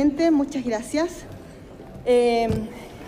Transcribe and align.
Muchas 0.00 0.64
gracias. 0.64 1.10
Eh, 2.06 2.48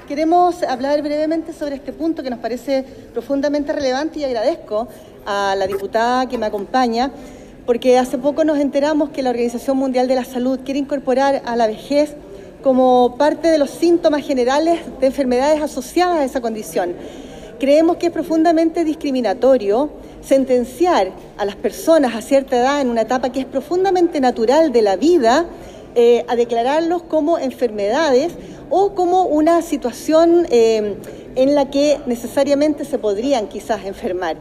queremos 0.06 0.62
hablar 0.62 1.00
brevemente 1.00 1.54
sobre 1.54 1.76
este 1.76 1.90
punto 1.90 2.22
que 2.22 2.28
nos 2.28 2.38
parece 2.38 2.84
profundamente 3.14 3.72
relevante 3.72 4.18
y 4.18 4.24
agradezco 4.24 4.88
a 5.24 5.54
la 5.56 5.66
diputada 5.66 6.28
que 6.28 6.36
me 6.36 6.44
acompaña 6.44 7.10
porque 7.64 7.96
hace 7.96 8.18
poco 8.18 8.44
nos 8.44 8.58
enteramos 8.58 9.08
que 9.08 9.22
la 9.22 9.30
Organización 9.30 9.78
Mundial 9.78 10.06
de 10.06 10.16
la 10.16 10.24
Salud 10.24 10.60
quiere 10.66 10.80
incorporar 10.80 11.40
a 11.46 11.56
la 11.56 11.66
vejez 11.66 12.14
como 12.62 13.16
parte 13.16 13.48
de 13.48 13.56
los 13.56 13.70
síntomas 13.70 14.22
generales 14.26 14.80
de 15.00 15.06
enfermedades 15.06 15.62
asociadas 15.62 16.18
a 16.18 16.24
esa 16.26 16.42
condición. 16.42 16.92
Creemos 17.58 17.96
que 17.96 18.08
es 18.08 18.12
profundamente 18.12 18.84
discriminatorio 18.84 19.88
sentenciar 20.20 21.10
a 21.38 21.46
las 21.46 21.56
personas 21.56 22.14
a 22.14 22.20
cierta 22.20 22.58
edad 22.58 22.82
en 22.82 22.90
una 22.90 23.00
etapa 23.00 23.32
que 23.32 23.40
es 23.40 23.46
profundamente 23.46 24.20
natural 24.20 24.72
de 24.72 24.82
la 24.82 24.96
vida 24.96 25.46
eh, 25.94 26.24
a 26.28 26.36
declararlos 26.36 27.02
como 27.02 27.38
enfermedades 27.38 28.32
o 28.70 28.94
como 28.94 29.24
una 29.24 29.60
situación 29.60 30.46
eh, 30.50 30.96
en 31.36 31.54
la 31.54 31.70
que 31.70 32.00
necesariamente 32.06 32.84
se 32.84 32.98
podrían 32.98 33.48
quizás 33.48 33.84
enfermar. 33.84 34.36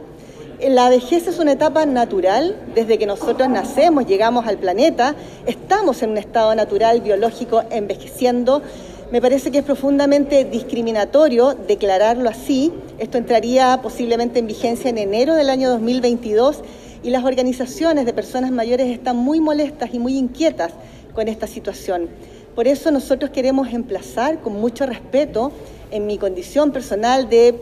La 0.68 0.88
vejez 0.88 1.26
es 1.26 1.38
una 1.40 1.52
etapa 1.52 1.84
natural, 1.86 2.56
desde 2.74 2.96
que 2.96 3.04
nosotros 3.04 3.48
nacemos, 3.48 4.06
llegamos 4.06 4.46
al 4.46 4.58
planeta, 4.58 5.16
estamos 5.44 6.02
en 6.02 6.10
un 6.10 6.18
estado 6.18 6.54
natural, 6.54 7.00
biológico, 7.00 7.64
envejeciendo. 7.70 8.62
Me 9.10 9.20
parece 9.20 9.50
que 9.50 9.58
es 9.58 9.64
profundamente 9.64 10.44
discriminatorio 10.44 11.54
declararlo 11.54 12.30
así. 12.30 12.72
Esto 12.98 13.18
entraría 13.18 13.80
posiblemente 13.82 14.38
en 14.38 14.46
vigencia 14.46 14.88
en 14.88 14.98
enero 14.98 15.34
del 15.34 15.50
año 15.50 15.68
2022 15.68 16.62
y 17.02 17.10
las 17.10 17.24
organizaciones 17.24 18.06
de 18.06 18.12
personas 18.12 18.52
mayores 18.52 18.86
están 18.86 19.16
muy 19.16 19.40
molestas 19.40 19.92
y 19.92 19.98
muy 19.98 20.16
inquietas 20.16 20.72
con 21.14 21.28
esta 21.28 21.46
situación. 21.46 22.08
Por 22.54 22.68
eso 22.68 22.90
nosotros 22.90 23.30
queremos 23.30 23.72
emplazar 23.72 24.40
con 24.40 24.54
mucho 24.54 24.84
respeto 24.84 25.52
en 25.90 26.06
mi 26.06 26.18
condición 26.18 26.70
personal 26.70 27.28
de, 27.28 27.52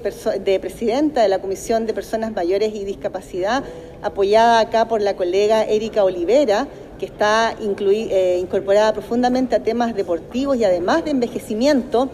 presidenta 0.60 1.22
de 1.22 1.28
la 1.28 1.40
Comisión 1.40 1.86
de 1.86 1.94
Personas 1.94 2.32
Mayores 2.32 2.74
y 2.74 2.84
Discapacidad, 2.84 3.64
apoyada 4.02 4.60
acá 4.60 4.88
por 4.88 5.00
la 5.00 5.14
colega 5.14 5.64
Erika 5.64 6.04
Olivera, 6.04 6.66
que 6.98 7.06
está 7.06 7.54
eh, 7.58 8.38
incorporada 8.40 8.92
profundamente 8.92 9.56
a 9.56 9.62
temas 9.62 9.94
deportivos 9.94 10.56
y 10.56 10.64
además 10.64 11.04
de 11.04 11.12
envejecimiento, 11.12 12.08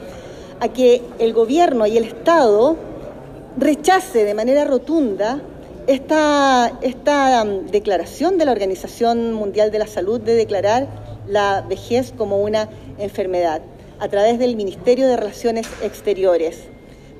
a 0.60 0.68
que 0.68 1.02
el 1.18 1.32
gobierno 1.32 1.86
y 1.86 1.96
el 1.98 2.04
Estado 2.04 2.76
rechace 3.58 4.24
de 4.24 4.34
manera 4.34 4.64
rotunda 4.64 5.40
esta, 5.86 6.72
um, 7.42 7.66
declaración 7.66 8.38
de 8.38 8.44
la 8.44 8.52
Organización 8.52 9.32
Mundial 9.32 9.70
de 9.70 9.78
la 9.78 9.86
Salud 9.86 10.20
de 10.20 10.34
declarar 10.34 10.88
la 11.28 11.62
vejez 11.62 12.12
como 12.16 12.38
una 12.38 12.68
enfermedad 12.98 13.62
a 13.98 14.08
través 14.08 14.38
del 14.38 14.56
Ministerio 14.56 15.06
de 15.08 15.16
Relaciones 15.16 15.66
Exteriores. 15.82 16.64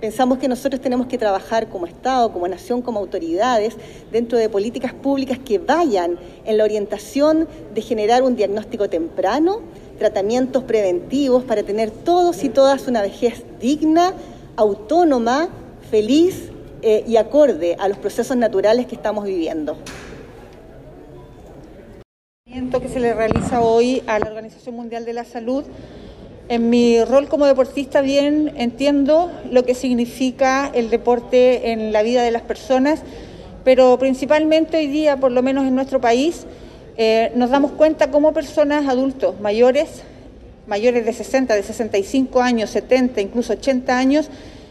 Pensamos 0.00 0.38
que 0.38 0.46
nosotros 0.46 0.80
tenemos 0.80 1.06
que 1.06 1.16
trabajar 1.16 1.68
como 1.68 1.86
Estado, 1.86 2.30
como 2.30 2.46
nación, 2.46 2.82
como 2.82 2.98
autoridades, 2.98 3.76
dentro 4.12 4.36
de 4.36 4.50
políticas 4.50 4.92
públicas 4.92 5.38
que 5.38 5.58
vayan 5.58 6.18
en 6.44 6.58
la 6.58 6.64
orientación 6.64 7.48
de 7.74 7.80
generar 7.80 8.22
un 8.22 8.36
diagnóstico 8.36 8.90
temprano, 8.90 9.60
tratamientos 9.98 10.64
preventivos 10.64 11.44
para 11.44 11.62
tener 11.62 11.90
todos 11.90 12.44
y 12.44 12.50
todas 12.50 12.86
una 12.88 13.00
vejez 13.00 13.42
digna, 13.58 14.12
autónoma, 14.56 15.48
feliz 15.90 16.50
eh, 16.82 17.02
y 17.06 17.16
acorde 17.16 17.76
a 17.78 17.88
los 17.88 17.96
procesos 17.96 18.36
naturales 18.36 18.86
que 18.86 18.96
estamos 18.96 19.24
viviendo 19.24 19.78
que 22.56 22.88
se 22.88 23.00
le 23.00 23.12
realiza 23.12 23.60
hoy 23.60 24.02
a 24.06 24.18
la 24.18 24.28
Organización 24.28 24.76
Mundial 24.76 25.04
de 25.04 25.12
la 25.12 25.24
Salud. 25.24 25.62
En 26.48 26.70
mi 26.70 27.04
rol 27.04 27.28
como 27.28 27.44
deportista 27.44 28.00
bien 28.00 28.54
entiendo 28.56 29.30
lo 29.50 29.66
que 29.66 29.74
significa 29.74 30.70
el 30.72 30.88
deporte 30.88 31.72
en 31.72 31.92
la 31.92 32.02
vida 32.02 32.22
de 32.22 32.30
las 32.30 32.40
personas, 32.40 33.02
pero 33.62 33.98
principalmente 33.98 34.78
hoy 34.78 34.86
día, 34.86 35.18
por 35.18 35.32
lo 35.32 35.42
menos 35.42 35.66
en 35.66 35.74
nuestro 35.74 36.00
país, 36.00 36.46
eh, 36.96 37.30
nos 37.34 37.50
damos 37.50 37.72
cuenta 37.72 38.10
como 38.10 38.32
personas 38.32 38.88
adultos 38.88 39.38
mayores, 39.38 40.02
mayores 40.66 41.04
de 41.04 41.12
60, 41.12 41.54
de 41.54 41.62
65 41.62 42.40
años, 42.40 42.70
70, 42.70 43.20
incluso 43.20 43.52
80 43.52 43.98
años, 43.98 44.30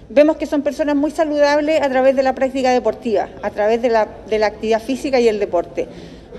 vemos 0.09 0.38
que 0.38 0.47
son 0.47 0.63
personas 0.63 0.95
muy 0.95 1.12
saludables 1.12 1.84
a 1.84 1.90
través 1.90 2.16
de 2.16 2.24
la 2.24 2.34
práctica 2.34 2.72
deportiva, 2.72 3.29
a 3.44 3.51
través 3.51 3.84
de 3.84 3.90
la, 3.90 4.07
de 4.28 4.40
la 4.40 4.47
actividad 4.47 4.81
física 4.81 5.19
y 5.19 5.28
el 5.28 5.40
deporte. 5.40 5.88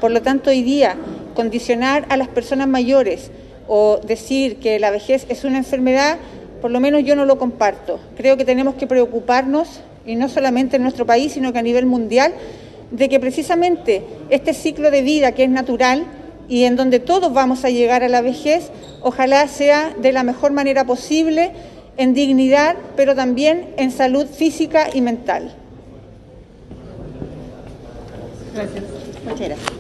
Por 0.00 0.10
lo 0.10 0.20
tanto, 0.20 0.50
hoy 0.50 0.62
día 0.62 0.96
condicionar 1.36 2.06
a 2.08 2.16
las 2.16 2.26
personas 2.26 2.66
mayores 2.66 3.30
o 3.68 4.00
decir 4.04 4.56
que 4.56 4.80
la 4.80 4.90
vejez 4.90 5.26
es 5.28 5.44
una 5.44 5.58
enfermedad, 5.58 6.18
por 6.60 6.72
lo 6.72 6.80
menos 6.80 7.04
yo 7.04 7.14
no 7.14 7.24
lo 7.24 7.38
comparto. 7.38 8.00
Creo 8.16 8.36
que 8.36 8.44
tenemos 8.44 8.74
que 8.74 8.88
preocuparnos, 8.88 9.80
y 10.04 10.16
no 10.16 10.28
solamente 10.28 10.76
en 10.76 10.82
nuestro 10.82 11.06
país, 11.06 11.32
sino 11.32 11.52
que 11.52 11.60
a 11.60 11.62
nivel 11.62 11.86
mundial, 11.86 12.32
de 12.90 13.08
que 13.08 13.20
precisamente 13.20 14.02
este 14.30 14.54
ciclo 14.54 14.90
de 14.90 15.02
vida 15.02 15.32
que 15.32 15.44
es 15.44 15.50
natural 15.50 16.04
y 16.48 16.64
en 16.64 16.76
donde 16.76 17.00
todos 17.00 17.32
vamos 17.32 17.64
a 17.64 17.70
llegar 17.70 18.04
a 18.04 18.08
la 18.08 18.20
vejez, 18.20 18.70
ojalá 19.02 19.46
sea 19.48 19.94
de 20.00 20.12
la 20.12 20.22
mejor 20.22 20.52
manera 20.52 20.84
posible, 20.84 21.52
en 21.96 22.14
dignidad, 22.14 22.76
pero 22.94 23.14
también 23.14 23.70
en 23.78 23.90
salud 23.90 24.26
física 24.26 24.88
y 24.92 25.00
mental. 25.00 25.54
Gracias. 28.54 28.84
Muchas 29.24 29.48
gracias. 29.48 29.72